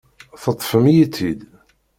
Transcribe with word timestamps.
Teṭṭfem-iyi-tt-id. 0.41 1.39